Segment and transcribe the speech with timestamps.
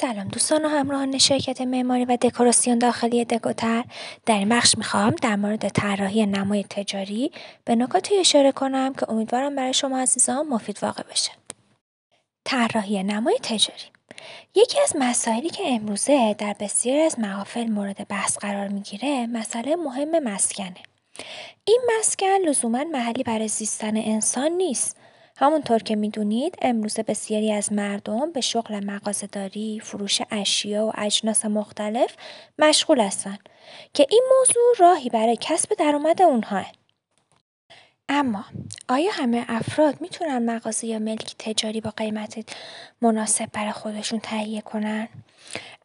[0.00, 3.84] سلام دوستان و همراهان شرکت معماری و دکوراسیون داخلی دکوتر.
[4.26, 7.32] در این بخش می‌خوام در مورد طراحی نمای تجاری
[7.64, 11.30] به نکاتی اشاره کنم که امیدوارم برای شما عزیزان مفید واقع بشه.
[12.44, 13.84] طراحی نمای تجاری.
[14.54, 20.18] یکی از مسائلی که امروزه در بسیاری از محافل مورد بحث قرار می‌گیره مسئله مهم
[20.18, 20.82] مسکنه.
[21.64, 24.96] این مسکن لزوما محلی برای زیستن انسان نیست.
[25.40, 32.16] همونطور که می‌دونید امروزه بسیاری از مردم به شغل مغازهداری، فروش اشیا و اجناس مختلف
[32.58, 33.48] مشغول هستند
[33.94, 36.64] که این موضوع راهی برای کسب درآمد اونها
[38.08, 38.44] اما
[38.88, 42.56] آیا همه افراد می‌تونن مغازه یا ملک تجاری با قیمت
[43.00, 45.08] مناسب برای خودشون تهیه کنن؟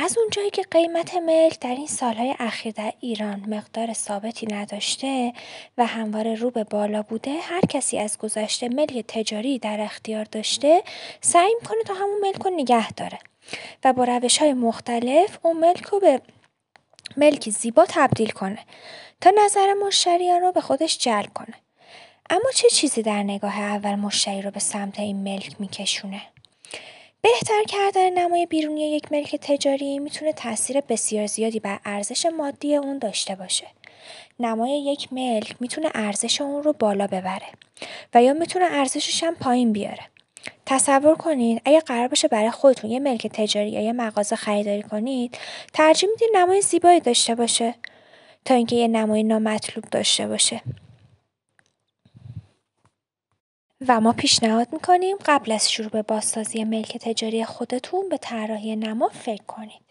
[0.00, 5.32] از اونجایی که قیمت ملک در این سالهای اخیر در ایران مقدار ثابتی نداشته
[5.78, 10.82] و همواره رو به بالا بوده هر کسی از گذشته ملک تجاری در اختیار داشته
[11.20, 13.18] سعی می‌کنه تا همون ملک رو نگه داره
[13.84, 16.20] و با روش های مختلف اون ملک رو به
[17.16, 18.58] ملکی زیبا تبدیل کنه
[19.20, 21.54] تا نظر مشتریان رو به خودش جلب کنه
[22.30, 26.22] اما چه چیزی در نگاه اول مشتری رو به سمت این ملک میکشونه؟
[27.22, 32.98] بهتر کردن نمای بیرونی یک ملک تجاری می‌تونه تاثیر بسیار زیادی بر ارزش مادی اون
[32.98, 33.66] داشته باشه.
[34.40, 37.48] نمای یک ملک می‌تونه ارزش اون رو بالا ببره
[38.14, 40.00] و یا می‌تونه ارزشش هم پایین بیاره.
[40.66, 45.38] تصور کنید اگه قرار باشه برای خودتون یه ملک تجاری یا یه مغازه خریداری کنید
[45.72, 47.74] ترجیح می‌دید نمای زیبایی داشته باشه
[48.44, 50.60] تا اینکه یه نمای نامطلوب داشته باشه
[53.88, 59.08] و ما پیشنهاد می‌کنیم قبل از شروع به بازسازی ملک تجاری خودتون به طراحی نما
[59.08, 59.88] فکر کنید.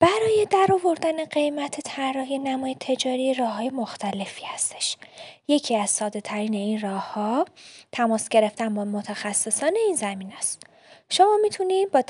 [0.00, 4.96] برای درآوردن قیمت طراحی نمای تجاری های مختلفی هستش.
[5.48, 7.44] یکی از ساده ترین این ها
[7.92, 10.62] تماس گرفتن با متخصصان این زمین است.
[11.12, 12.02] شما می‌تونید با,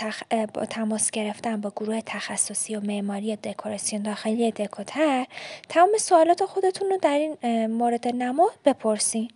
[0.54, 5.26] با تماس گرفتن با گروه تخصصی و معماری دکوراسیون داخلی دکوتر
[5.68, 9.30] تمام سوالات خودتون رو در این مورد نما بپرسین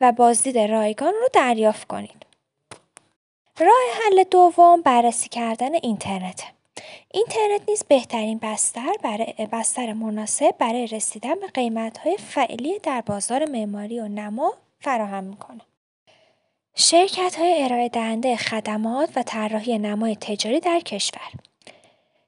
[0.00, 2.26] و بازدید رایگان رو دریافت کنید.
[3.60, 6.42] راه حل دوم بررسی کردن اینترنت.
[7.10, 14.00] اینترنت نیز بهترین بستر برای بستر مناسب برای رسیدن به قیمت‌های فعلی در بازار معماری
[14.00, 15.60] و نما فراهم می‌کنه.
[16.78, 21.30] شرکت های ارائه دهنده خدمات و طراحی نمای تجاری در کشور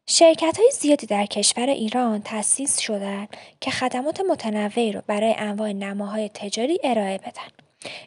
[0.07, 6.29] شرکت های زیادی در کشور ایران تأسیس شدند که خدمات متنوعی رو برای انواع نماهای
[6.35, 7.49] تجاری ارائه بدن.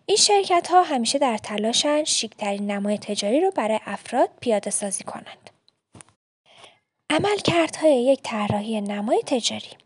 [0.06, 5.50] این شرکت ها همیشه در تلاشن شیکترین نمای تجاری رو برای افراد پیاده سازی کنند.
[7.09, 9.81] عملکردهای یک طراحی نمای تجاری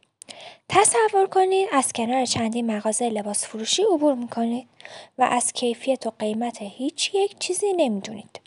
[0.69, 4.67] تصور کنید از کنار چندین مغازه لباس فروشی عبور می‌کنید
[5.17, 8.39] و از کیفیت و قیمت هیچ یک چیزی نمی‌دونید.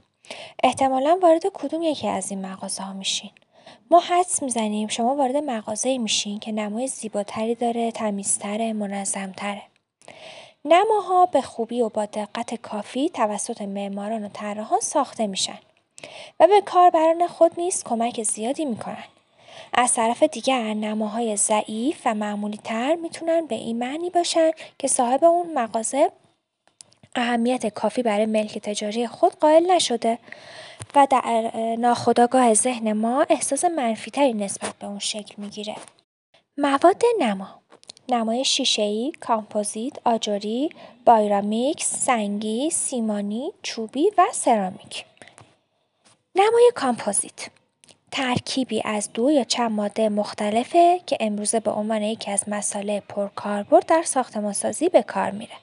[0.63, 3.31] احتمالا وارد کدوم یکی از این مغازه ها میشین.
[3.91, 9.63] ما حدس می‌زنیم شما وارد مغازه میشین که نمای زیباتری داره، تمیزتره، منظمتره.
[10.65, 15.59] نماها به خوبی و با دقت کافی توسط معماران و طراحان ساخته میشن
[16.41, 19.05] و به کاربران خود نیز کمک زیادی می‌کنن.
[19.73, 25.25] از طرف دیگر نماهای ضعیف و معمولی تر می‌تونن به این معنی باشن که صاحب
[25.25, 26.11] اون مغازه
[27.15, 30.19] اهمیت کافی برای ملک تجاری خود قائل نشده
[30.95, 35.77] و در ناخودآگاه ذهن ما احساس منفیتری نسبت به اون شکل می‌گیره.
[36.59, 37.49] مواد نما
[38.09, 40.71] نمای شیشه‌ای، کامپوزیت، آجوری،
[41.05, 45.05] بایرامیکس، سنگی، سیمانی، چوبی و سرامیک.
[46.35, 47.49] نمای کامپوزیت
[48.11, 53.87] ترکیبی از دو یا چند ماده مختلفه که امروزه به عنوان یکی از مصالح پرکاربرد
[53.87, 55.57] در ساختمانسازی به کار میره.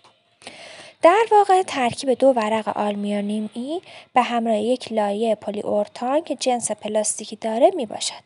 [1.02, 3.82] در واقع ترکیب دو ورق آلومینیومی
[4.14, 8.24] به همراه یک لایه پلی اورتان که جنس پلاستیکی داره می باشد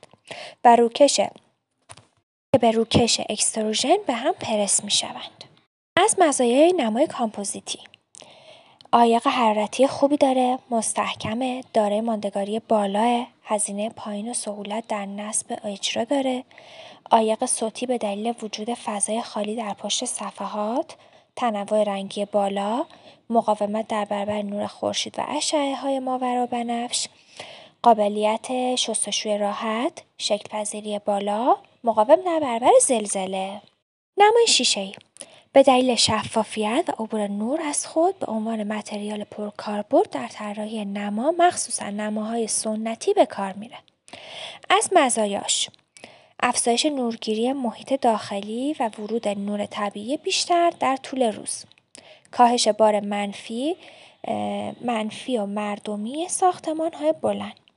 [0.64, 5.44] و روکش که به روش اکستروژن به هم پرس می شوند.
[5.96, 7.80] از مزایای نمای کامپوزیتی
[8.94, 16.04] عایق حرارتی خوبی داره، مستحکمه، داره ماندگاری بالاه، هزینه پایین و سهولت در نصب اجرا
[16.04, 16.44] داره،
[17.12, 20.96] عایق صوتی به دلیل وجود فضای خالی در پشت صفحات،
[21.36, 22.86] تنوع رنگی بالا،
[23.30, 27.08] مقاومت در برابر نور خورشید و اشعه ماورا بنفش،
[27.84, 33.62] قابلیت شستشوی راحت، شکلپذیری بالا، مقاوم در برابر زلزله.
[34.18, 34.94] نمای شیشه‌ای
[35.60, 41.34] به دلیل شفافیت و عبور نور از خود به عنوان متریال پرکاربرد در طراحی نما
[41.38, 43.78] مخصوصا نماهای سنتی به کار میره.
[44.70, 45.70] از مزایاش
[46.44, 51.66] افزایش نورگیری محیط داخلی و ورود نور طبیعی بیشتر در طول روز.
[52.32, 53.76] کاهش بار منفی
[54.82, 57.69] منفی و مردمی ساختمان های بلند.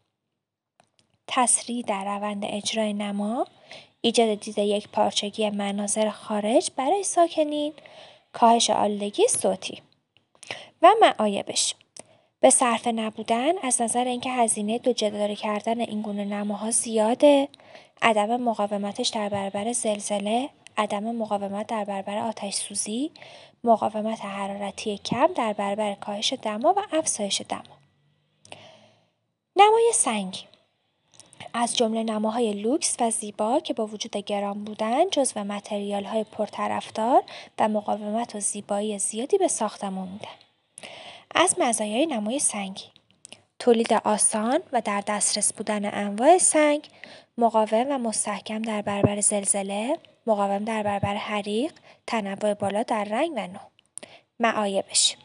[1.27, 3.47] تسریع در روند اجرای نما،
[4.01, 7.73] ایجاد دید یک پارچگی مناظر خارج برای ساکنین،
[8.33, 9.83] کاهش آلودگی صوتی
[10.83, 11.75] و معایبش.
[12.41, 17.49] به صرفه نبودن از نظر اینکه هزینه دو جداری کردن این گونه نماها زیاده
[18.03, 23.11] عدم مقاومتش در برابر زلزله عدم مقاومت در برابر آتش سوزی
[23.65, 27.77] مقاومت حرارتی کم در برابر کاهش دما و افزایش دما.
[29.57, 30.52] نمای سنگی.
[31.55, 37.23] از جمله نماهای لوکس و زیبا که با وجود گران بودن جزو متریال های پرطرفدار
[37.59, 40.43] و مقاومت و زیبایی زیادی به ساختمان میدن.
[41.35, 42.85] از مزایای نمای سنگی
[43.59, 46.89] تولید آسان و در دسترس بودن انواع سنگ
[47.39, 51.73] مقاوم و مستحکم در برابر زلزله مقاوم در برابر حریق
[52.07, 53.61] تنوع بالا در رنگ و نوع
[54.41, 55.17] معایبش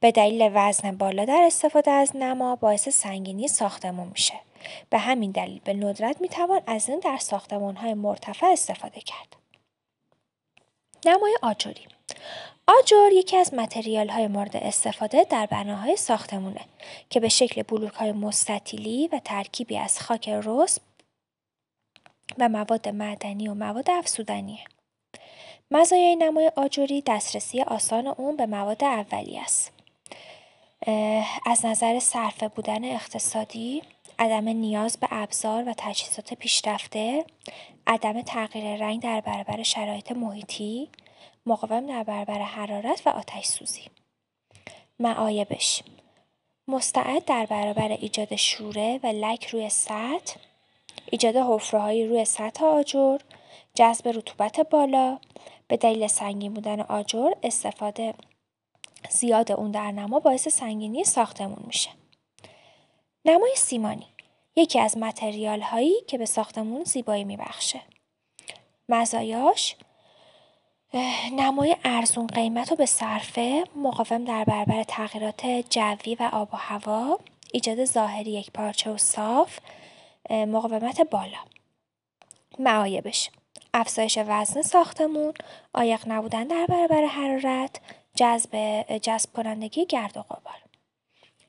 [0.00, 4.34] به دلیل وزن بالا در استفاده از نما باعث سنگینی ساختمون میشه
[4.90, 7.18] به همین دلیل به ندرت می‌توان از این در
[7.76, 9.36] های مرتفع استفاده کرد
[11.06, 11.86] نمای آجوری
[12.78, 16.60] آجر یکی از متریال های مورد استفاده در بناهای ساختمونه
[17.10, 20.82] که به شکل بلوک های مستطیلی و ترکیبی از خاک رسب
[22.38, 24.64] و مواد معدنی و مواد افزودنیه.
[25.70, 29.72] مزایای نمای آجوری دسترسی آسان اون به مواد اولی است.
[31.46, 33.82] از نظر صرفه بودن اقتصادی،
[34.20, 37.24] عدم نیاز به ابزار و تجهیزات پیشرفته،
[37.86, 40.88] عدم تغییر رنگ در برابر شرایط محیطی،
[41.46, 43.82] مقاوم در برابر حرارت و آتش سوزی.
[44.98, 45.82] معایبش
[46.68, 50.36] مستعد در برابر ایجاد شوره و لک روی سطح،
[51.10, 53.18] ایجاد حفرههایی روی سطح آجر،
[53.74, 55.18] جذب رطوبت بالا،
[55.68, 58.14] به دلیل سنگین بودن آجر استفاده
[59.10, 61.90] زیاد اون در نما باعث سنگینی ساختمون میشه.
[63.24, 64.06] نمای سیمانی
[64.56, 67.80] یکی از متریال هایی که به ساختمون زیبایی میبخشه.
[68.88, 69.76] مزایاش
[71.32, 77.18] نمای ارزون قیمت و به صرفه مقاوم در برابر تغییرات جوی و آب و هوا
[77.52, 79.58] ایجاد ظاهری یک پارچه و صاف
[80.30, 81.38] مقاومت بالا
[82.58, 83.30] معایبش
[83.74, 85.34] افزایش وزن ساختمون
[85.74, 87.80] آیق نبودن در برابر حرارت
[88.14, 90.69] جذب جذب کنندگی گرد و غبار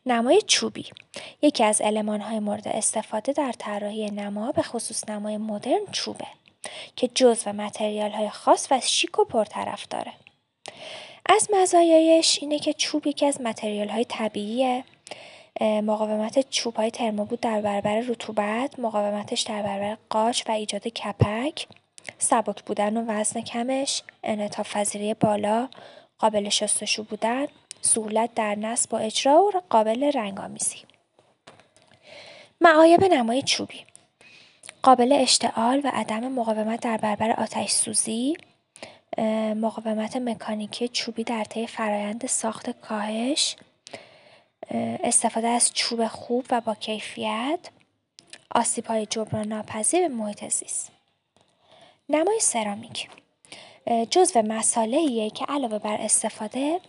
[0.06, 0.86] نمای چوبی
[1.42, 6.27] یکی از های مورد استفاده در طراحی نما به خصوص نمای مدرن چوبه
[6.95, 10.13] که جزو متریال های خاص و شیک و پرطرف داره.
[11.25, 14.83] از مزایایش اینه که چوب یکی از متریال های طبیعیه
[15.62, 16.92] مقاومت چوب های
[17.42, 21.68] در برابر رطوبت مقاومتش در برابر قاچ و ایجاد کپک
[22.18, 25.69] سبک بودن و وزن کمش انعطاف بالا
[26.19, 27.48] قابل شستشو بودن
[27.81, 30.77] سهولت در نصب و اجرا و قابل رنگآمیزی.
[32.61, 33.85] معایب نمای چوبی.
[34.83, 38.37] قابل اشتعال و عدم مقاومت در برابر آتش سوزی
[39.55, 43.55] مقاومت مکانیکی چوبی در طی فرایند ساخت کاهش
[45.03, 47.59] استفاده از چوب خوب و با کیفیت
[48.55, 50.91] آسیب های جبران ناپذیر به محیط زیست.
[52.09, 53.09] نمای سرامیک.
[54.09, 56.79] جزو مسالهیه که علاوه بر استفاده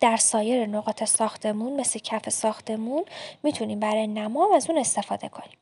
[0.00, 3.04] در سایر نقاط ساختمون مثل کف ساختمون
[3.42, 5.58] می‌تونیم برای نما از اون استفاده کنیم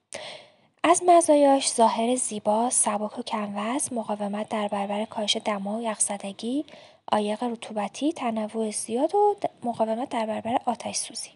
[0.85, 6.65] از مزایاش ظاهر زیبا، سبک و کموزن، مقاومت در برابر کاهش دما و یخزدگی،
[7.13, 11.31] عایق رطوبتی، تنوع زیاد و مقاومت در برابر آتش سوزی.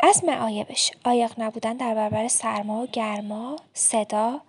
[0.00, 4.40] از معایبش عایق نبودن در برابر سرما و گرما، صدا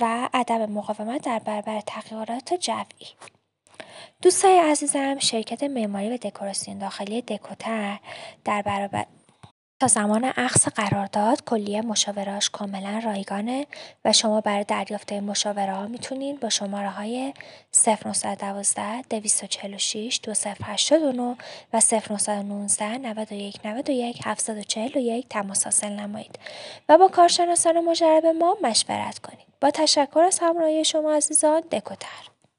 [0.00, 3.06] و عدم مقاومت در برابر تغییرات جوی.
[4.22, 7.98] دوستای عزیزم شرکت معماری و دکوراسیون داخلی دکوتر
[8.44, 9.06] در برابر
[9.82, 13.66] تا زمان اخص قرارداد کلیه مشاوراش کاملا رایگانه
[14.04, 17.32] و شما برای دریافت مشاوره ها می‌تونید با شماره های
[17.86, 21.36] 0912 246 2089
[21.72, 21.80] و
[22.18, 26.38] 0919 91 91 741 تماس حاصل نمایید
[26.88, 29.46] و با کارشناسان مجرب ما مشورت کنید.
[29.60, 32.31] با تشکر از همراهی شما عزیزان دکوتر